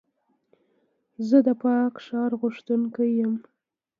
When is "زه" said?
1.27-1.37